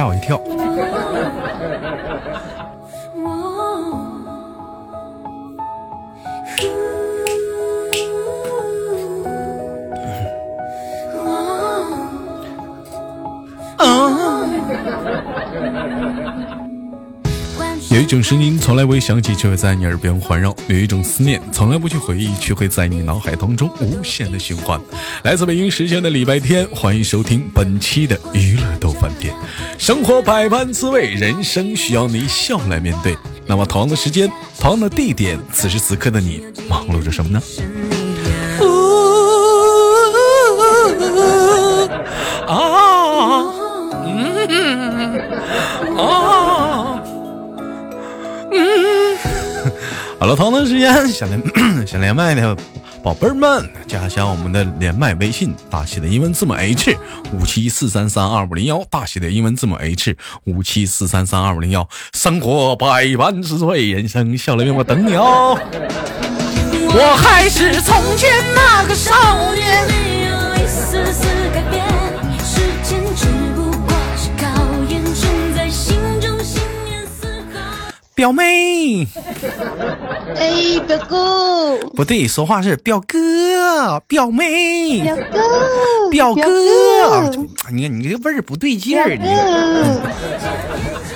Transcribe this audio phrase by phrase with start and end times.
[0.00, 0.40] 吓我一跳。
[17.90, 24.80] 有一种声音从来未响起，却会在你耳边环绕；有一种思念从来不去回忆，却会在你脑海当中无限的循环。
[25.24, 29.34] 来自北京时间的礼拜天，欢迎收听本期的娱乐豆饭店。
[29.76, 33.16] 生活百般滋味，人生需要你笑来面对。
[33.44, 37.42] 那么同样的时间，同样的地点，此时此刻的你忙碌着什么呢？
[50.40, 51.38] 长的时间 想连
[51.86, 52.56] 想连麦的
[53.02, 56.96] 宝贝们，加一下我们的连麦微信，大写的英文字母 H
[57.34, 61.86] 五七四三三二五零幺，大写的英文字母 H 五七四三三二五零幺。
[62.14, 65.58] 生活百般滋味，人生笑脸面，我等你哦。
[66.88, 71.39] 我还是从前那个少年。
[78.20, 79.06] 表妹，
[80.36, 87.30] 哎，表哥，不对，说话是表哥，表妹，表哥，表哥，
[87.72, 89.24] 你看你这个味儿不对劲儿，你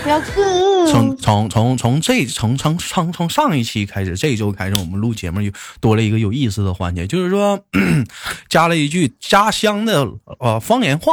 [0.03, 5.51] 表哥，从从从从这从从从从上一期开始，这一周开始，我们录节目就
[5.83, 7.61] 多了一个有意思的环节，就是说
[8.49, 11.13] 加了一句家乡的呃方言话。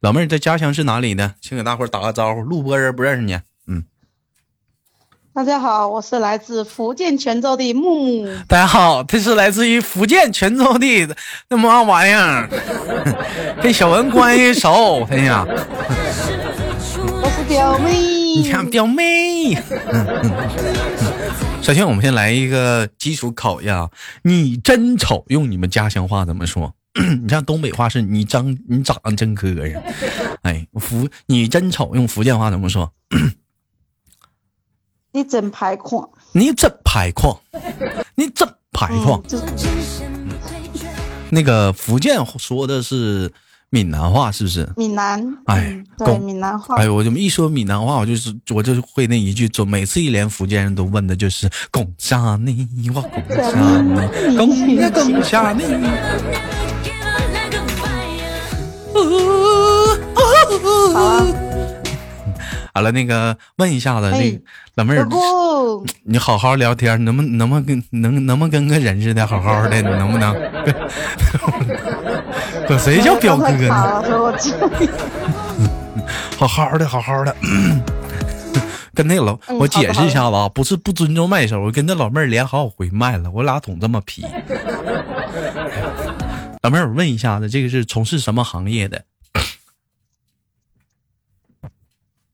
[0.00, 1.36] 老妹儿在家乡是哪里的？
[1.40, 3.38] 请给大伙打个招呼，录播人不认识你。
[5.38, 8.26] 大家好，我是来自福建泉州的木木。
[8.48, 11.16] 大家好，这是来自于福建泉州的
[11.48, 12.48] 那么玩意儿，
[13.62, 15.46] 跟小文关系熟，哎呀。
[17.22, 17.92] 我是表妹。
[17.92, 19.54] 你看表妹。
[21.62, 23.88] 首先，我们先来一个基础考验啊！
[24.24, 26.74] 你真丑，用你们家乡话怎么说？
[27.22, 29.80] 你像东北话是你长你长得真磕碜。
[30.42, 32.90] 哎，福你真丑，用福建话怎么说？
[35.18, 36.08] 你真排矿！
[36.30, 37.36] 你真排矿！
[38.14, 39.20] 你真排矿！
[41.28, 43.28] 那个福建说的是
[43.68, 44.68] 闽南话，是不是？
[44.76, 45.20] 闽南。
[45.46, 46.76] 哎，对，闽南话。
[46.76, 55.64] 哎，我这么一说闽南话，我就是我就会那一句，就每次一连福建人都问的就是“拱下你，我拱下你，拱呀拱下你”。
[60.94, 61.47] 好。
[62.74, 64.40] 好了，那个问一下子，那
[64.76, 65.06] 老妹儿，
[66.04, 70.34] 你好好聊天，能不能不能跟能能不能跟个人似的，好好的，你能不能？
[72.68, 74.02] 搁谁叫表哥呢？
[76.36, 77.34] 好好的，好好的，
[78.94, 84.24] 跟那老我解释一下子啊，不是不尊重麦手，我跟那老妹儿连好几回麦了，我俩总这么皮。
[86.62, 89.02] 老妹儿，我问一下子，这个是从事什么行业的？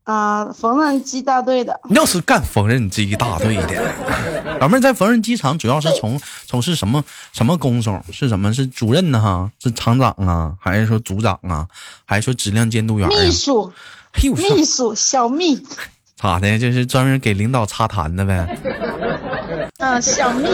[0.05, 1.81] 啊，缝纫机大队的。
[1.91, 3.83] 要是干缝纫机大队的，
[4.61, 8.03] 老妹儿在缝纫机厂主要是从从事什么什么工种？
[8.13, 8.53] 是什么？
[8.53, 9.21] 是主任呢？
[9.21, 11.67] 哈，是厂长啊，还是说组长啊，
[12.05, 13.09] 还是说质量监督员？
[13.09, 13.73] 秘书，
[14.13, 15.67] 秘书，小秘。
[16.17, 16.59] 咋的？
[16.59, 18.59] 就是专门给领导擦痰的呗。
[19.79, 20.49] 嗯，小秘。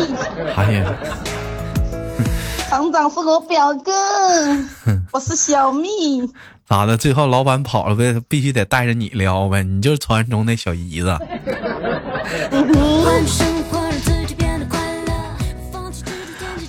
[0.57, 0.95] 哎呀，
[2.69, 3.93] 厂长是我表哥，
[5.11, 6.23] 我是小秘。
[6.71, 6.97] 咋的？
[6.97, 11.19] 最后老板跑了呗，必须得带着你撩呗，你就是传说中那小姨子。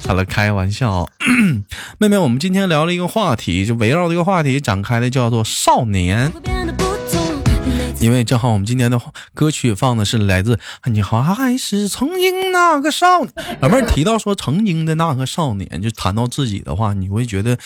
[0.07, 1.07] 好了，开玩笑，
[1.99, 6.31] 妹妹，我们今天聊了一个话题，就围绕这个话题展开的，叫做少年。
[7.99, 8.99] 因为正好我们今天的
[9.35, 13.31] 歌曲放的是来自你好还是曾经那个少年。
[13.59, 17.59] 老妹儿提到说曾经的那个少年，就谈到自己的话，你会觉得。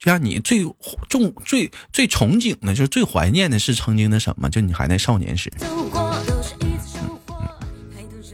[0.00, 0.64] 就像你最
[1.10, 4.48] 重、最最憧憬的，就是最怀念的是曾经的什么？
[4.48, 5.52] 就你还在少年时，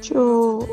[0.00, 0.64] 就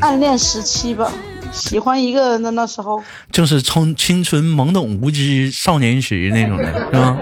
[0.00, 1.12] 暗恋时期吧。
[1.52, 7.18] 喜欢一个人的那时候，就是从青春懵懂无知少年时那种的，是吗？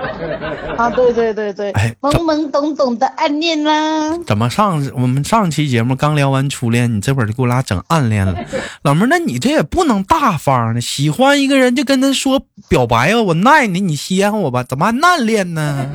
[0.76, 4.16] 啊，对对对对，哎，懵懵懂懂的暗恋啦。
[4.26, 8.34] 怎么上我们上期节目刚聊完初恋，你这会儿就给我俩整暗恋了？
[8.82, 10.80] 老妹儿，那你这也不能大方呢。
[10.80, 14.62] 喜欢一个人就跟他说表白啊，我爱你，你稀罕我吧？
[14.62, 15.90] 怎么还暗恋呢？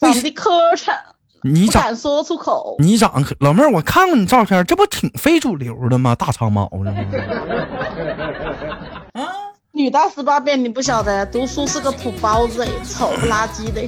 [0.00, 0.92] 长得磕碜。
[1.42, 6.14] 你长说出口，你长老妹儿，我看过你照片，这不挺非主流的吗？
[6.14, 6.98] 大长毛的吗？
[9.12, 9.22] 啊，
[9.72, 13.80] 女大十八变，你不晓得，读书是个土包子，丑不拉几的。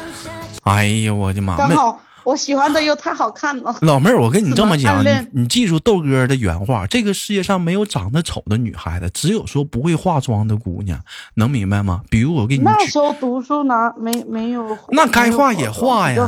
[0.64, 1.56] 哎呀，我的妈！
[1.58, 3.76] 刚好我喜欢的又太好看了。
[3.82, 10.98] 老妹儿，我跟你这么讲，你你记住豆哥的原话：这个世界上没有长得丑的女孩子，只有说不会化妆的姑娘，
[11.34, 12.00] 能明白吗？
[12.08, 14.78] 比如我给你那时候读书呢，没没有。
[14.88, 16.26] 那该化也没有画呀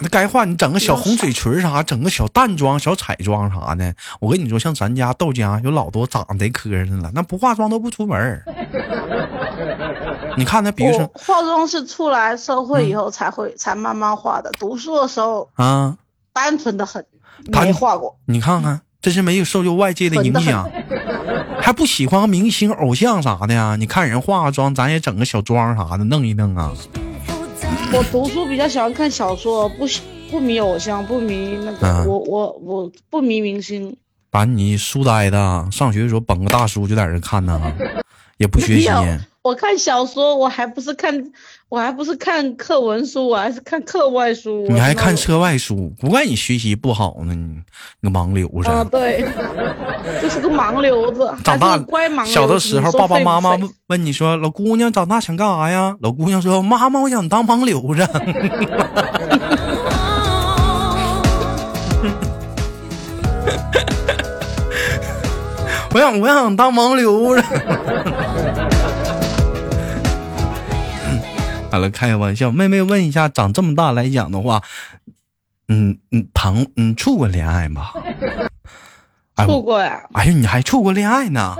[0.00, 3.94] 那该画你整个小红嘴唇啥，整个小淡妆、小彩妆啥的。
[4.20, 8.42] 我跟你说，像咱家豆家有老多长得磕碜了，那不化妆都不出门
[10.36, 15.96] 你看那，比如说化妆是出来社会以后才会、才慢慢化的，读书的时候啊，
[16.34, 17.04] 单纯的很，
[17.50, 18.18] 单没化过。
[18.26, 20.68] 你看看，这是没有受就外界的影响，
[21.58, 23.76] 还不喜欢明星、偶像啥的呀？
[23.76, 26.72] 你看人化个妆，咱也整个小妆啥的，弄一弄啊。
[27.92, 33.96] 我读书比较喜欢看小说，不喜不迷偶像，不迷那个，啊我我我不迷明星。
[34.30, 37.60] 把你书呆的，上学的时候捧个大书就在这看呢，
[38.38, 38.88] 也不学习。
[39.46, 41.30] 我看小说，我还不是看，
[41.68, 44.66] 我还不是看课文书，我还是看课外书。
[44.68, 45.34] 你还看车？
[45.34, 47.62] 课外书，不怪你学习不好呢，你
[48.00, 48.68] 你个盲流子。
[48.68, 49.24] 啊，对，
[50.20, 52.32] 就是个盲流子，长大乖盲流子。
[52.32, 58.04] 小的时候，爸爸妈妈问问你说：“老姑娘长大想干啥呀？”老姑娘说：“妈妈，我想当盲流子。
[65.94, 67.44] 我想，我想当盲流子。
[71.76, 72.50] 好了，开个玩笑。
[72.50, 74.62] 妹妹问一下，长这么大来讲的话，
[75.68, 77.90] 嗯嗯，谈嗯处过恋爱吗？
[79.34, 81.54] 哎处过呀，哎呀，你还处过恋爱呢？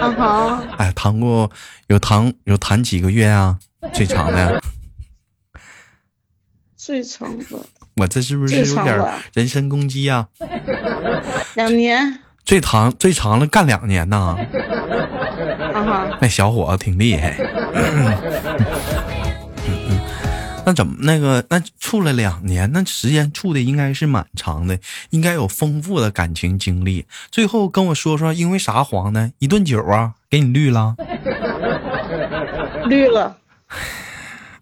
[0.00, 1.48] 啊哈，哎，谈过
[1.86, 3.56] 有谈有谈几个月啊？
[3.92, 4.60] 最长的，
[6.76, 7.44] 最长的
[7.94, 9.00] 我这是不是有点
[9.32, 10.26] 人身攻击呀、
[11.54, 14.36] 两年，最长最长了干两年呢，
[15.72, 17.36] 啊，那小伙子挺厉害。
[17.74, 18.14] 嗯
[19.66, 20.00] 嗯
[20.64, 24.78] 那怎么那个那处了两年，那时间处的应该是蛮长的，
[25.10, 27.04] 应该有丰富的感情经历。
[27.32, 29.32] 最后跟我说说，因为啥黄呢？
[29.40, 30.94] 一顿酒啊，给你绿了。
[32.86, 33.38] 绿了。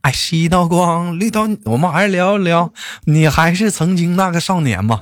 [0.01, 2.73] 哎，是一道光，绿到我们还是聊一聊，
[3.05, 5.01] 你还是曾经那个少年吧？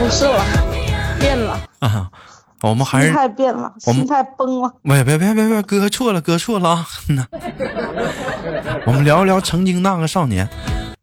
[0.00, 0.44] 不是了，
[1.20, 2.10] 变了，啊，
[2.68, 4.74] 我们还是心态变了，心态崩了。
[4.82, 6.86] 别别别别别，哥错了，哥错了啊！
[8.86, 10.48] 我们聊一聊曾经那个少年。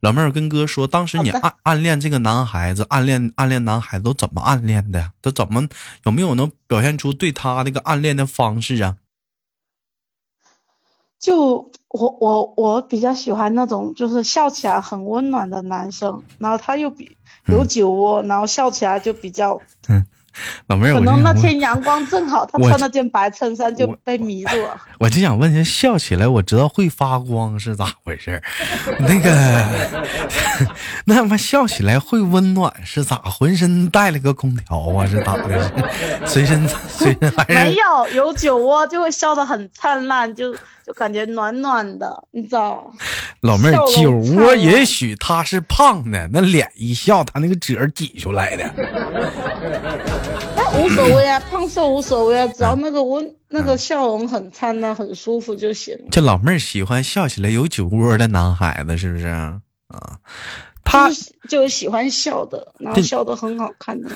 [0.01, 5.11] 老妹儿跟哥说，当时你暗暗恋这个男孩子，暗恋暗恋男孩子都怎么暗恋的呀？
[5.21, 5.67] 都怎么
[6.06, 8.95] 有没有能表现出对他那个暗恋的方式啊？
[11.19, 17.17] 就我我我比较喜欢那种就是笑起来很温暖的男生，然后他又比
[17.47, 19.59] 有酒窝，然后笑起来就比较，
[20.67, 24.75] 老妹儿，可能那天阳光正好， 他穿那件白衬衫就被迷住了。
[24.99, 28.41] 我就想问一下，笑起来我知道会发光是咋回事？
[28.99, 29.65] 那个，
[31.05, 33.17] 那他妈笑起来会温暖是咋？
[33.17, 35.05] 浑身带了个空调啊？
[35.07, 35.63] 是咋的？
[35.63, 35.71] 是
[36.25, 37.53] 随身随身还是？
[37.53, 40.53] 没有有酒窝就会笑得很灿烂，就
[40.85, 42.91] 就感觉暖暖的，你知道？
[43.41, 48.69] 老妹儿酒窝，也许他是胖的，那脸一笑，他那个褶儿挤出来的。
[50.71, 55.97] 那无所谓啊，胖瘦无所谓啊，只要那个温那个笑容很灿烂、很舒服就行。
[56.11, 59.59] 这老妹儿喜欢笑起来有酒窝的男孩子，是不是啊？
[60.83, 61.09] 他
[61.47, 64.09] 就喜欢笑的，然后笑的很好看的。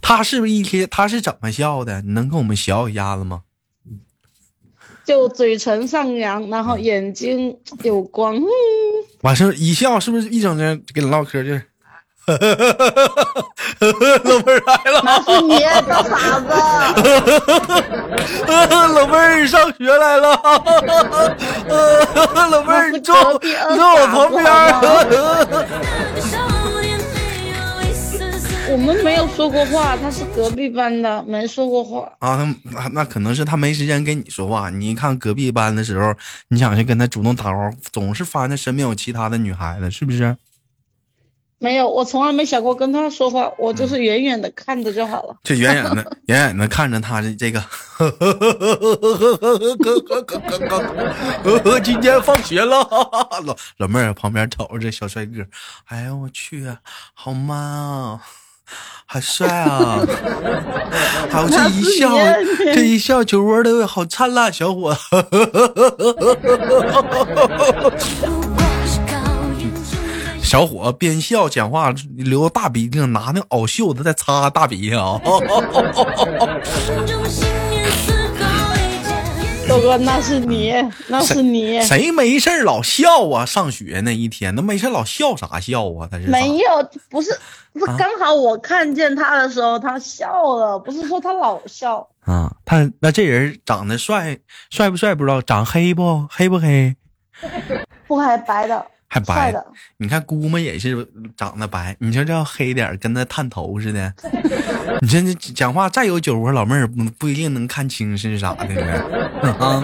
[0.00, 2.00] 他是不是一天他是怎么笑的？
[2.02, 3.42] 你能跟我们学一下子吗？
[5.04, 8.44] 就嘴唇上扬，然后眼睛有光，嗯，
[9.22, 11.62] 完事儿一笑，是不是一整天跟你唠嗑就是？
[13.78, 16.48] 老妹儿来了，那是你大傻子。
[18.94, 20.36] 老妹儿上学来了，
[22.50, 24.42] 老妹儿你坐坐我旁边。
[28.70, 32.06] 我们没有说过话，他是隔壁班的，没说过话。
[32.18, 34.68] 啊，那那那可能是他没时间跟你说话。
[34.68, 36.12] 你一看隔壁班的时候，
[36.48, 40.36] 你想去跟他主动打招呼，总是发现他身边有其他的女孩子，是不是？
[41.60, 45.36] 没有，我从来没想过跟他说话，我就是远远的看着就好了。
[45.42, 45.96] 就远远的、
[46.26, 47.60] 远远的看着他的这个，
[51.82, 52.76] 今天放学了，
[53.44, 55.44] 老 老妹儿旁边瞅着这小帅哥，
[55.86, 56.64] 哎呀我去，
[57.12, 58.20] 好 man 啊，
[59.06, 59.98] 好帅啊！
[61.30, 62.10] 还有这一笑
[62.72, 65.00] 这一笑酒窝的好灿烂，小伙子。
[70.48, 75.20] 小伙边笑讲话，流大鼻涕，拿那袄袖子在擦大鼻涕啊。
[79.68, 80.72] 豆哥，那是你，
[81.08, 83.44] 那是你，谁没事老笑啊？
[83.44, 86.08] 上学那一天，那没事老笑啥笑啊？
[86.10, 86.64] 他是没有，
[87.10, 87.38] 不是，
[87.74, 92.50] 不是，刚好我看见他的时候，他笑了，不是说他老笑啊。
[92.64, 94.38] 他那这人长得帅，
[94.70, 96.96] 帅不帅不知道，长黑不黑不黑？
[98.08, 98.86] 不黑，白的。
[99.08, 104.12] 还白的，你看姑妈也是长得白，你说这要黑点跟那探头似的。
[105.00, 108.64] 你这这讲话再有酒窝，老妹儿不不一定能看清是啥的
[109.58, 109.82] 啊。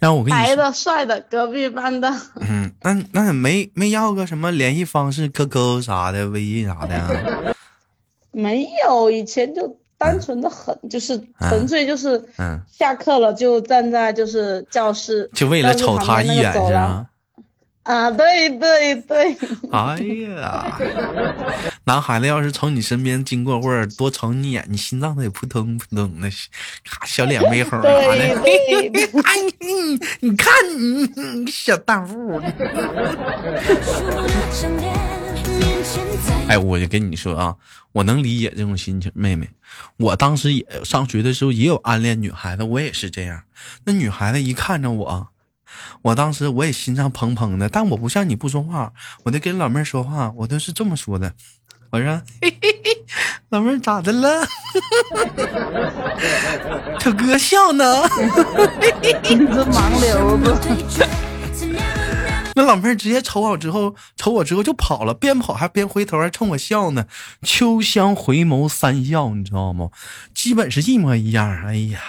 [0.00, 2.08] 那我跟你白的帅的隔壁班的。
[2.40, 7.56] 嗯，那那没没要个什么联系方式，QQ 啥的，微信啥的。
[8.30, 17.06] 没有，以前就单纯的很，就是纯粹就是嗯，下课了就站在就是教室，就为了瞅他一眼是吧？
[17.88, 19.34] 啊，对对对！
[19.72, 19.96] 哎
[20.36, 20.78] 呀，
[21.84, 26.28] 男孩子要是从你身边经过，或者多瞅你一眼，你心脏得扑通扑通的，
[26.84, 27.98] 咔，小脸没红啥的。
[28.12, 28.36] 哎，
[29.58, 32.38] 你你看你小荡妇。
[36.46, 37.56] 哎，我就跟你说啊，
[37.92, 39.48] 我能理解这种心情，妹妹。
[39.96, 43.44] 我当时也上学的时候也有暗恋女孩子，我也是这样。
[43.84, 45.28] 那女孩子一看着我。
[46.02, 48.92] 我当时我也心脏砰砰的，但我不像你不说话，
[49.24, 51.32] 我得跟老妹儿说话，我都是这么说的。
[51.90, 53.04] 我说：“嘿嘿嘿，
[53.48, 54.46] 老妹儿咋的了？
[57.00, 58.02] 小哥笑呢。”
[59.00, 60.68] 你这盲流子。
[62.54, 67.06] 那老妹儿直接瞅我之后，瞅我之后就跑了，边跑还边回头还冲我笑呢。
[67.42, 69.88] 秋香回眸三笑，你知道吗？
[70.34, 71.48] 基本是一模一样。
[71.64, 72.00] 哎呀。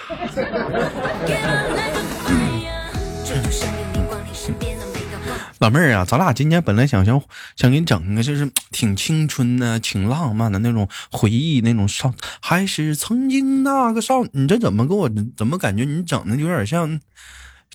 [5.60, 7.22] 老妹儿啊，咱俩今天本来想想
[7.56, 14.24] 想给你整个就是挺青春的、挺浪漫的那种回忆，那种少还是曾经那个少。
[14.32, 17.00] 你这怎么给我怎么感觉你整的有点像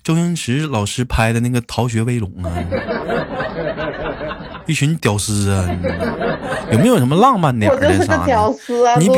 [0.03, 2.57] 周星驰老师拍的那个《逃学威龙》啊？
[4.65, 5.69] 一群屌丝啊！
[6.71, 8.25] 有没有什么浪漫点的啥？
[8.25, 8.95] 屌丝啊！
[8.97, 9.15] 你比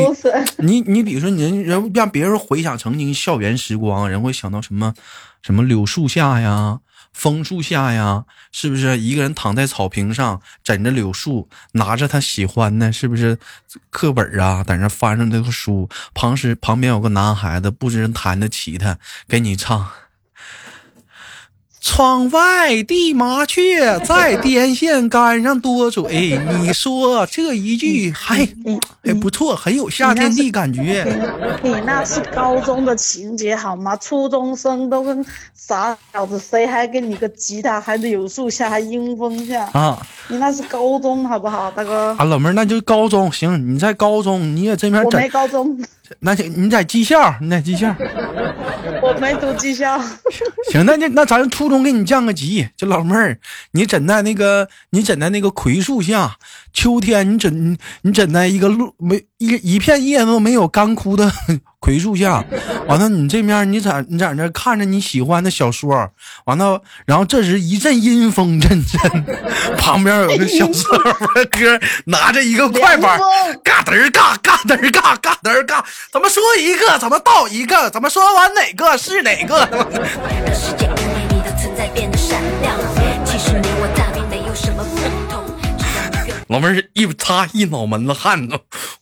[0.58, 4.94] 你你比如说，人人让别人回想曾经校园时光，人会想到什么？
[5.42, 6.80] 什么柳树下呀？
[7.18, 9.00] 枫树下呀，是不是？
[9.00, 13.40] 一个人躺在草坪上，枕着柳树，拿着他喜欢的，是不是？
[13.90, 19.90] 课本啊，在那翻着那个书，旁时旁边有个男孩子，不知弹的吉他，给你唱。
[21.89, 28.46] 窗外的麻雀在电线杆上多嘴， 你说这一句还
[29.01, 31.06] 还不错，很有夏天的感觉。
[31.63, 33.96] 你那是高中的情节好吗？
[33.96, 35.25] 初中生都跟
[35.56, 39.98] 傻小子，谁还给你个吉他，还柳树下，还阴风下啊？
[40.27, 42.13] 你那是高中好不好，大哥？
[42.20, 43.74] 啊，老妹儿，那就高中行。
[43.74, 45.79] 你在高中，你也这边我没高中。
[46.20, 47.94] 那你在技校，你在技校。
[49.02, 50.00] 我没读技校。
[50.72, 53.38] 行，那那那咱初中给你降个级，就老妹儿，
[53.72, 56.38] 你枕在那个你枕在那个槐树下，
[56.74, 61.32] 秋天你枕你枕在一个路没一一片叶子没有干枯的。
[61.88, 62.44] 葵树下，
[62.89, 66.12] 完了，你这面你在你在那看着你喜欢的小说，
[66.44, 69.24] 完了，然后这时一阵阴风阵阵，
[69.77, 73.17] 旁边有个小四的哥拿着一个快板，
[73.63, 79.65] 嘎噔嘎嘎噔嘎嘎噔嘎，怎么说一个怎么到一个，怎么说完哪个是哪个。
[86.50, 88.58] 老妹儿一擦一脑门子汗呢，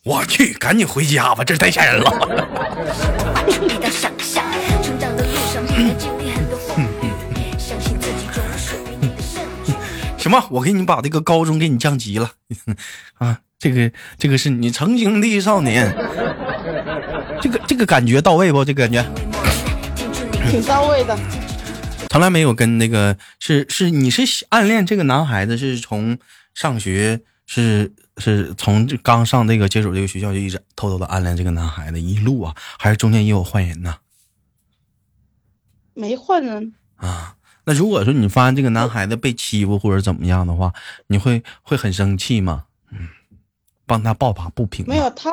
[0.06, 2.08] 我去，赶紧回家吧，这太吓人了。
[10.16, 12.30] 行吧，我给你把这个高中给你降级了
[13.18, 15.92] 啊，这个这个是你曾经的少年，
[17.40, 18.64] 这个这个感觉到位不？
[18.64, 19.04] 这个感觉
[20.48, 21.18] 挺到位的。
[22.10, 26.16] 从来没有跟那个是是你是暗恋这个男孩子是从
[26.54, 27.22] 上学。
[27.48, 33.96] 是是从刚上这个接手这个学校就一直偷偷的暗恋这个男孩子一路啊，还是中间也有换人呢？
[35.94, 37.36] 没换人啊。
[37.64, 40.72] 那如果说你发现这个男孩子被欺负或者怎么样的话，
[41.08, 42.66] 你会会很生气吗？
[42.92, 43.08] 嗯，
[43.86, 44.86] 帮他抱把不平。
[44.86, 45.32] 没有他，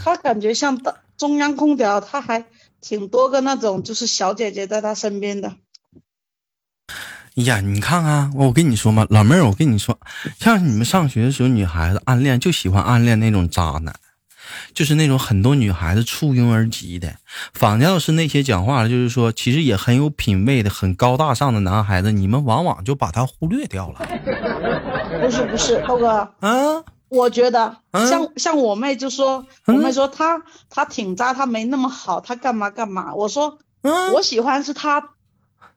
[0.00, 0.80] 他感觉像
[1.16, 2.44] 中央空调，他还
[2.80, 5.56] 挺多个那种就是小姐姐在他身边的。
[7.36, 9.98] 哎呀，你看看，我跟你说嘛，老妹儿，我跟你说，
[10.38, 13.92] 像你们上学的时候，女孩子暗恋就喜欢暗恋那种渣男，
[14.72, 17.12] 就是那种很多女孩子簇拥而集的。
[17.52, 24.06] 反倒是那些讲话的，就是说其实也很有品位的、很高大上的男孩子，你们往往就把他忽略掉了。
[25.20, 33.12] 不是不是，涛哥，嗯，我觉得像像我妹就说，我妹说她她挺渣，她没那么好，她干嘛干嘛。
[33.12, 35.10] 我说，嗯，我喜欢是他。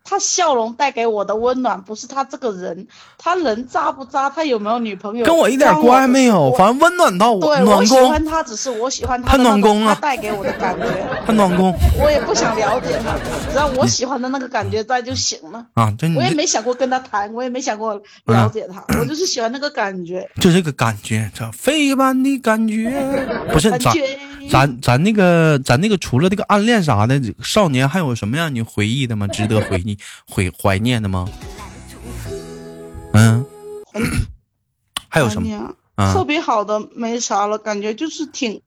[0.09, 2.87] 他笑容带给我的温暖，不是他这个人，
[3.17, 7.41] 他人渣不渣，他有没有女朋友，跟我一点关系没有，反正温暖到我。
[7.41, 9.35] 对，我喜欢他，只是我喜欢他。
[9.35, 10.85] 他暖宫啊，他带给我的感觉。
[11.25, 11.73] 他暖宫。
[12.01, 13.17] 我也不想了解他，
[13.51, 15.65] 只要我喜欢的那个感觉在就行了。
[15.73, 20.29] 啊，真我也没想过跟他谈，我也没想过了解他，我就是喜欢那个感觉。
[20.39, 22.89] 就这个感觉，这飞般的感觉，
[23.51, 23.77] 不是咱
[24.50, 29.27] 咱咱那个咱那个除了这个暗恋啥的，少年还有什么让你回忆的吗？
[29.27, 29.98] 值得回忆？
[30.30, 31.27] 怀怀念的吗？
[33.13, 33.46] 嗯，
[35.10, 35.74] 还有什么？
[36.13, 38.62] 特别好的没啥了，感觉就是挺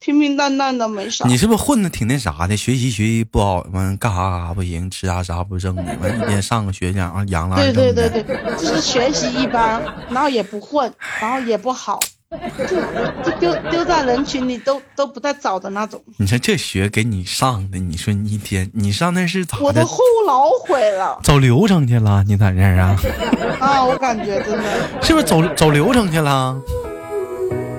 [0.00, 1.24] 平平淡淡的，没啥。
[1.28, 2.56] 你是不是混的挺那啥的？
[2.56, 7.56] 学习学习不好，完干啥干啥不行，吃啥啥不正的，完一天上个学讲啊养了。
[7.56, 8.24] 对对对对，
[8.56, 12.00] 就是学习一般，然后也不混，然后也不好。
[12.66, 16.02] 就就丢丢在人群里都都不带找的那种。
[16.16, 19.64] 你说这学给你上的，你说你一天你上那是咋的？
[19.64, 21.20] 我的后脑毁了。
[21.22, 22.24] 走流程去了？
[22.26, 22.96] 你在这儿啊？
[23.60, 24.64] 啊，我感觉真的。
[25.02, 26.60] 是不是走走流程去了？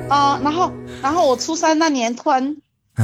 [0.09, 2.55] 啊，然后然后我初三那年突然，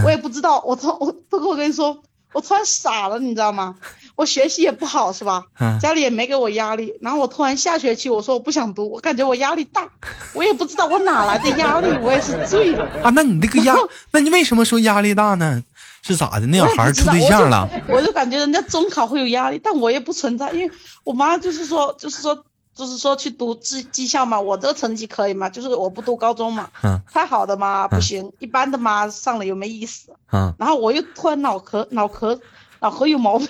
[0.04, 1.98] 我也不知道，我突我不过我跟你说，
[2.34, 3.76] 我突然傻了，你知道吗？
[4.20, 5.46] 我学习也不好，是吧？
[5.82, 6.94] 家里也没给我压力。
[7.00, 9.88] 然后我突然下学期，我说我不想读，我感觉我压力大，
[10.34, 13.10] 我也不知道我哪来的压力，我也是醉了啊！
[13.16, 13.74] 那你这个压，
[14.12, 15.64] 那你为什么说压力大呢？
[16.02, 16.46] 是咋的？
[16.48, 17.70] 那小孩处对象了？
[17.88, 20.70] 我就感觉人家中考会有压力，但我也不存在，因为
[21.06, 22.44] 我妈就是说，就是说，
[22.76, 32.38] 就是说去读技技校嘛，我这个成绩可以嘛，就是我不读高中嘛，嗯，太好的嘛不行，一般的嘛上了又没意思，嗯，然后我又突然脑壳脑壳
[32.82, 33.48] 脑壳有毛病。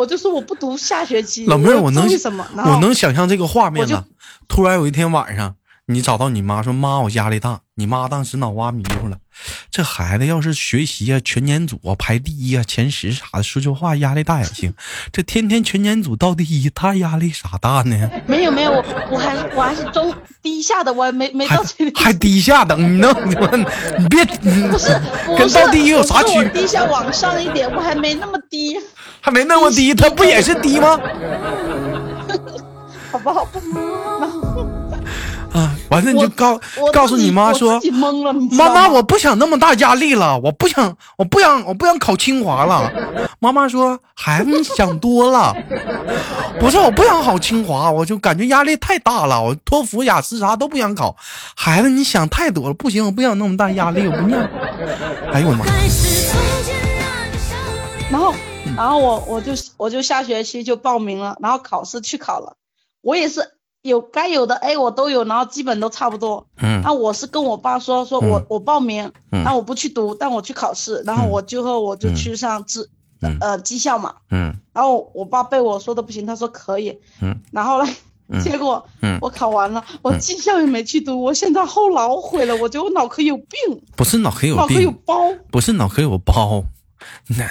[0.00, 2.46] 我就说我不读下学期，老妹儿，我能为什么？
[2.56, 4.06] 我能想象这个画面了。
[4.48, 9.16] 突然有一天晚上，你找到你妈说：“妈，我压力大。”你妈当时脑瓜迷糊了。
[9.70, 14.74] 这孩子要是学习啊，全年组啊排第一啊，前十啥的，说句话压力大也行。
[15.10, 18.10] 这天天全年组到第一，他压力啥大呢？
[18.26, 23.08] 没有没有，我我还我还是中低下的，我还没没到还低下等你呢？
[23.98, 24.24] 你别
[24.68, 24.88] 不是
[25.38, 26.60] 跟到第一有啥区别？
[26.60, 28.76] 低下往上一点，我还没那么低。
[29.20, 30.98] 还没那么低，他不也是低吗？
[33.12, 33.46] 好不好？
[35.52, 36.60] 啊，完了你就告
[36.92, 37.80] 告诉你妈说，
[38.52, 42.88] 妈妈，我不想那么大压力了，我不想，我不想，我不想考清华了。
[43.40, 45.52] 妈妈说，孩子你想多了，
[46.60, 51.16] 不是我不想考清华，我就感觉压力太大了，我托福、雅思啥都不想考。
[51.56, 54.38] 孩子你想太多了，不行，我不想那么大压力，我不念。
[55.32, 55.64] 哎呦我妈！
[58.08, 58.32] 然后。
[58.80, 62.56] 然后我我就我就下学期就报名了，然后考试去考了，
[63.02, 63.46] 我也是
[63.82, 66.46] 有该有的 A 我都有，然后基本都差不多。
[66.62, 66.80] 嗯。
[66.82, 72.88] 那我是跟我爸说，说我我报名，那我不去读，但我去考试，然后我最后我就去上职
[73.42, 74.14] 呃技校嘛。
[74.30, 74.56] 嗯。
[74.72, 76.98] 然后我爸被我说的不行，他说可以。
[77.20, 77.38] 嗯。
[77.52, 78.82] 然后呢，结果
[79.20, 83.82] 我考完了，我技校也没去读，我现在后脑毁了，我觉得我脑壳有病。
[83.94, 84.62] 不是脑壳有病。
[84.62, 85.14] 脑壳有包。
[85.50, 86.64] 不是脑壳有包，
[87.28, 87.46] 那。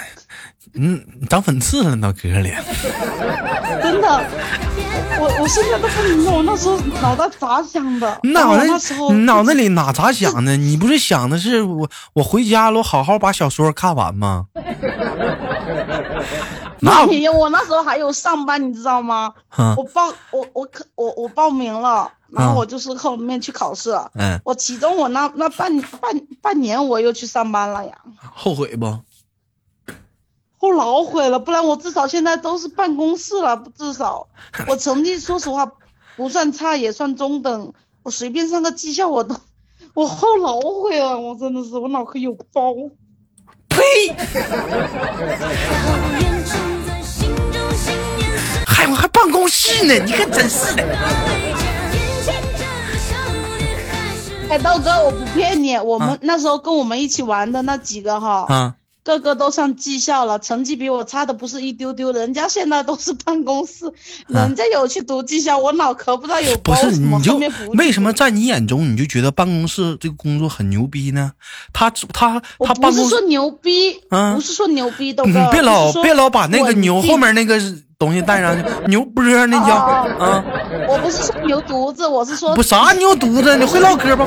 [0.74, 2.52] 嗯，长粉刺了，脑壳里。
[3.82, 4.08] 真的，
[5.18, 8.20] 我我现在都不明白，我那时候脑袋咋想的？
[8.24, 10.56] 脑袋那时候脑袋里哪咋想的？
[10.56, 14.46] 你不是想的是我我回家了，我好好把小说看完吗？
[16.82, 19.32] 那你我那时候还有上班，你知道吗？
[19.76, 23.90] 我报我我可我我报名了，然后我就是后面去考试。
[24.14, 24.40] 嗯。
[24.44, 27.92] 我其中我那那半半半年我又去上班了呀。
[28.34, 28.98] 后悔不？
[30.60, 33.64] 后脑毁了，不然我至少现在都是办公室了。
[33.78, 34.28] 至少
[34.68, 35.72] 我成绩说实话
[36.16, 37.72] 不算差，也算中等。
[38.02, 39.34] 我随便上个技校我都，
[39.94, 42.74] 我后脑毁了，我真的是我脑壳有包。
[43.70, 43.80] 呸！
[48.66, 49.94] 还还办公室呢？
[50.04, 50.84] 你可真是的。
[54.50, 58.74] 哎，道哥，我不骗你，我们那时候跟我们一起玩的那几个哈。
[59.02, 63.90] 个个都上技校了，成绩比我差的不是一丢丢，人家现在都是办公室，
[64.26, 67.40] 人家有去读技校，我脑壳不知道有不是你就
[67.72, 71.32] 为什么在你眼中你就觉得办公室这个工作很牛逼呢？
[71.72, 74.00] 他他他不是说牛逼，
[74.34, 77.58] 不是说牛逼，你别老别老把那个牛后面那个
[77.98, 80.44] 东西带上去，牛波那叫啊，
[80.88, 84.26] 我不是说牛犊子，我是说不啥牛犊子，你会唠嗑不？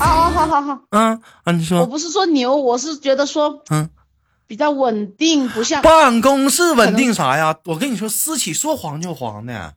[0.00, 3.90] 啊，好好好，嗯啊，你说，我不是说牛，我是觉得说，嗯，
[4.46, 7.54] 比较稳定，不像办公室稳定啥呀？
[7.66, 9.74] 我跟你说，私企说黄就黄的。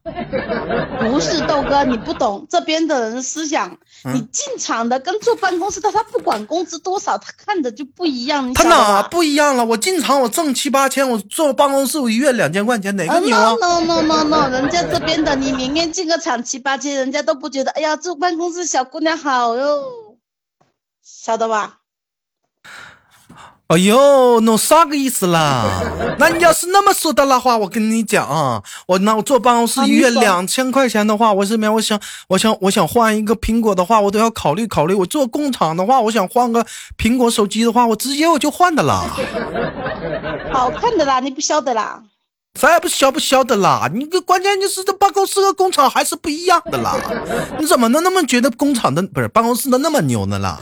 [1.01, 3.77] 不是豆哥，你不懂这边的人思想。
[4.05, 8.53] 你进厂的跟坐办公室的，他不管工资多少，他看着就不一样。
[8.53, 9.65] 他哪不一样了？
[9.65, 17.71] 我进厂我挣七八千，我坐办公室我一月两千块钱，哪个牛啊？no no no no，人家这边的你明年进个厂七八千，人家都不觉得。
[17.71, 19.83] 哎呀，坐办公室小姑娘好哟，
[21.03, 21.79] 晓得吧？
[23.67, 25.81] 哎呦，那啥个意思啦？
[26.19, 34.93] 那你要是那么说的那话，我跟你讲啊，我那我坐办公室一月两千块钱的话，我这边我想，我想，我想换一个苹果的话，我都要考虑考虑。
[34.93, 36.63] 我做工厂的话，我想换个
[36.97, 39.05] 苹果手机的话，我直接我就换的啦。
[40.53, 42.03] 好看的啦，你不晓得啦？
[42.59, 43.89] 啥也不晓不晓得啦？
[43.91, 46.95] 你个关键就是这办公室和工厂还是不一样的啦。
[47.57, 50.59] 你怎么能那么觉得工厂的不是办公室的那么牛呢啦？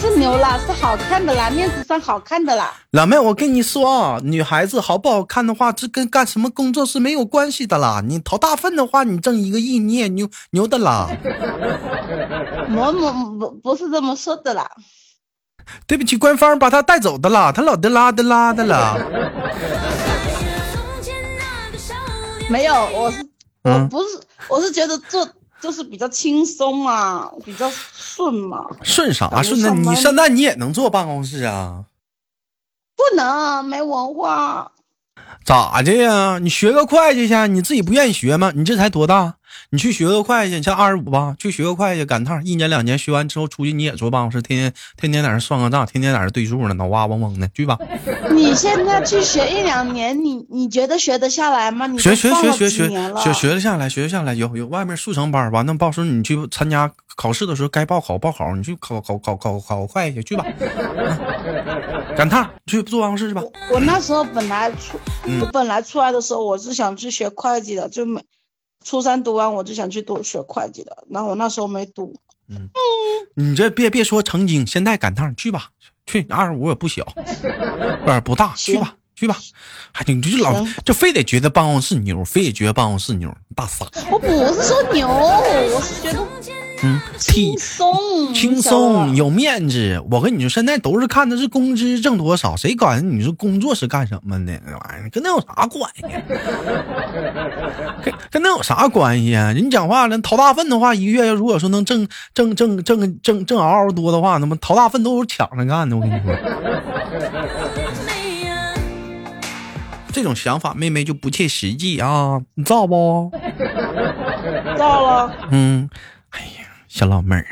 [0.00, 2.72] 是牛啦，是好看的啦，面子上好看的啦。
[2.92, 8.00] 老妹，我跟你说啊，女孩子好不好看的话，这跟干什么工作是没有关系的啦。
[8.06, 11.08] 你掏大粪的话，你挣一个亿，你也牛牛的啦。
[12.70, 14.70] 我我不不是这么说的啦。
[15.88, 18.96] 对不起，官方把他带走的啦，他老的拉的拉的啦。
[22.48, 23.28] 没有，我是
[23.64, 25.28] 我不是，我是觉得做。
[25.60, 28.64] 就是比较轻松嘛，比较顺嘛。
[28.82, 29.90] 顺啥顺呢？
[29.90, 31.84] 你现在你也能坐办公室啊？
[32.96, 34.72] 不能，没文化。
[35.44, 36.38] 咋的呀？
[36.38, 38.52] 你学个会计去，你自己不愿意学吗？
[38.54, 39.37] 你这才多大？
[39.70, 47.78] 你去学个会计，你像二十五吧，去学个会计，赶趟，一年两年学完之后出去你也坐办公室，天天天天在那算个账，天天在那对数呢，脑瓜嗡嗡的，去吧。
[48.32, 51.86] 你现在去学一两年，你你觉得学得下来吗？
[51.86, 54.34] 你学学学学学学学得下来，学得下来。
[54.34, 55.62] 有有外面速成班吧？
[55.62, 60.44] 那到时候你去参加考试的时候，该报考报考，你去考考考考考会计去吧。
[62.16, 63.42] 赶趟去坐办公室去吧。
[63.72, 64.98] 我那时候本来出，
[65.40, 68.20] 我本来出来的时候我是想去学会计的，就没。
[68.84, 72.14] 初三读完，我就想去读学会计的，然后我那时候没读。
[72.48, 72.70] 嗯，
[73.34, 75.68] 你这别别说曾经，现在赶趟去吧，
[76.06, 77.04] 去二十五也不小，
[78.04, 79.36] 不是不大，去吧去吧。
[79.92, 83.86] 还你这老就非得觉得办公室牛，非得觉得办公室牛，大傻。
[84.10, 86.26] 我不是说牛，我是觉得。
[86.82, 90.00] 嗯，轻松轻松有面子。
[90.10, 94.60] 我跟你说，现在都是看的是工资挣多少，谁管你说工作是干什么的？
[94.64, 96.02] 那玩意儿跟那有啥关系？
[98.02, 99.52] 跟跟那有啥关系啊？
[99.52, 105.96] 人讲话了，掏大粪的话，一个月如果说能挣挣挣挣挣挣嗷嗷多的话，那么掏大粪都是抢着干的。
[105.96, 106.32] 我跟你说，
[110.12, 112.40] 这种想法，妹妹就不切实际啊！
[112.54, 113.32] 你造不？
[114.76, 115.32] 造了。
[115.50, 115.90] 嗯。
[116.98, 117.46] 小老妹儿，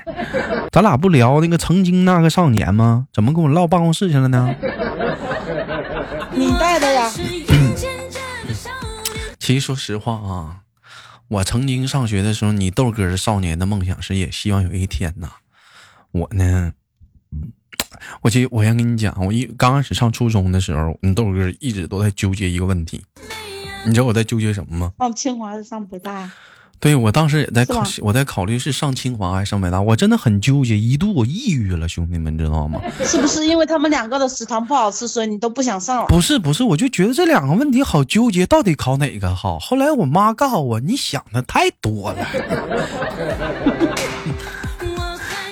[0.73, 3.07] 咱俩不聊那个曾经那个少年吗？
[3.13, 4.53] 怎么跟我唠办公室去了呢？
[6.35, 7.09] 你带的呀。
[9.39, 10.63] 其实说实话啊，
[11.29, 15.29] 我曾经上学的时候，你豆哥的少年的梦想是也希望有一天呐，
[16.11, 16.73] 我呢，
[18.23, 23.05] 我记我先跟你讲，我一刚开始上初中的时候，你豆哥一直都在纠结一个问题，
[23.87, 24.93] 你知道我在纠结什么吗？
[24.99, 26.29] 上清华还是上北大？
[26.79, 32.81] 对，我当时也在考，我在考虑是上清华还是上北大，我真的很纠结，一度我抑郁了，兄弟们知道吗？
[33.05, 36.07] 是不是因为他们两个的食堂不好吃，所以你都不想上了？
[36.09, 39.59] 不是不是，我就觉得这两个问题好纠结，到底考哪个好？
[39.59, 42.27] 后来我妈告诉我，你想的太多了。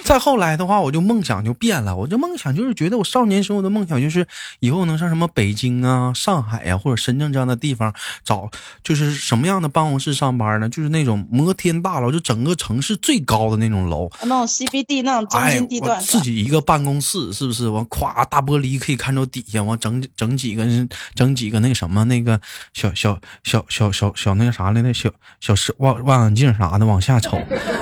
[0.07, 1.97] 再后来的话，我就梦想就变了。
[1.97, 4.27] 我这梦想就是觉得我少年时候的梦想就是
[4.61, 8.51] 以后能上什么北京啊、上海呀或者深圳这样的地方找，
[8.83, 10.69] 就是什么样的办公室上班呢？
[10.69, 15.99] 就是那种摩天大楼，就整个城市最高的那种楼，那种 CBD 那种中心地段。
[16.03, 17.67] 自己一个办公室是不是？
[17.71, 20.67] 完，咵，大玻璃可以看到底下，完整整几个，
[21.15, 22.39] 整几个那个什么那个
[22.75, 27.41] 小小小小小小那个啥来那小小望望远镜啥的往下瞅。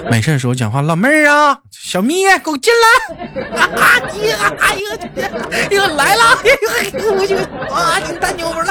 [0.09, 2.12] 没事的时候讲话，老妹儿啊，小蜜。
[2.13, 2.87] 你给我进来！
[4.61, 4.87] 哎呦，
[5.51, 6.23] 哎呦来了！
[6.45, 7.35] 哎呦，我去，
[7.73, 8.71] 啊，你太牛了！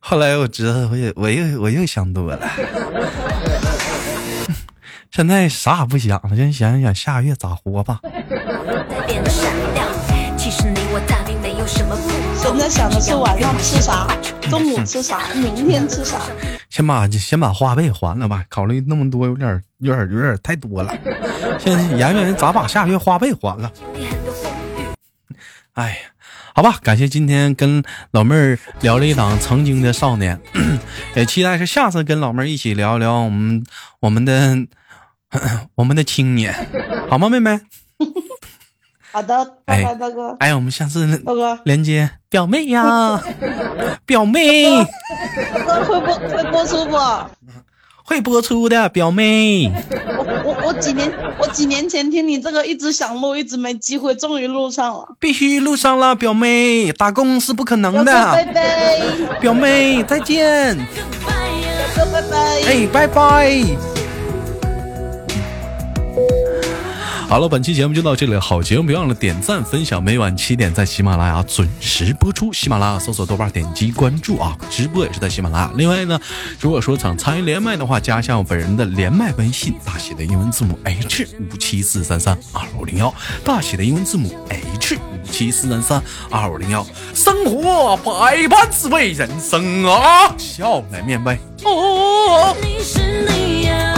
[0.00, 2.38] 后来我知道，我也，我又，我又想多了。
[5.10, 8.00] 现在啥也不想了，先想想下个月咋活吧。
[11.58, 11.96] 有什么
[12.36, 14.06] 现在想的是晚上吃啥，
[14.48, 16.20] 中午吃啥，明天吃啥。
[16.70, 20.96] 先把先把花呗还了吧，考虑那么多有点有点有点太多了。
[21.58, 23.72] 先研究人咋把下个月花呗还了。
[25.72, 25.96] 哎呀，
[26.54, 30.40] 好吧，感谢今天跟老妹儿聊了一档曾经的少年，
[31.16, 33.64] 也期待是下次跟老妹儿一起聊一聊我们
[33.98, 34.56] 我们的
[35.74, 36.54] 我们的青年，
[37.10, 37.58] 好吗，妹妹？
[39.10, 40.36] 好的，拜拜，大哥。
[40.40, 43.20] 哎，我们下次大哥连接表妹呀，
[44.04, 44.84] 表妹，
[45.86, 46.96] 会播会播出不？
[48.04, 49.70] 会播出的表妹。
[50.16, 55.06] 我我我几年我几年前听你这个一直想录，一直没机会，终于录上了。
[55.18, 58.12] 必须录上了，表妹，打工是不可能的。
[58.32, 59.00] 拜拜，
[59.40, 60.76] 表妹再见。
[61.96, 62.38] 拜拜。
[62.66, 63.97] 哎，拜拜。
[67.28, 68.34] 好了，本期节目就到这里。
[68.38, 70.02] 好节目，别忘了点赞分享。
[70.02, 72.50] 每晚七点在喜马拉雅准时播出。
[72.54, 74.56] 喜马拉雅搜索豆瓣，点击关注啊！
[74.70, 75.70] 直播也是在喜马拉雅。
[75.74, 76.18] 另外呢，
[76.58, 83.12] 如果说想参与连麦的话，加一下我本人的连麦微信，大写的英文字母 H 五七四三三二五零幺，
[83.44, 86.86] 大写的英文字母 H 五七四三三二五零幺。
[87.12, 91.38] 生活百般滋味，人生啊，笑来面对。
[91.64, 92.56] 哦。
[92.62, 93.97] 你是你呀。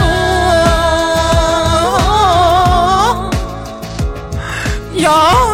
[5.01, 5.50] 有。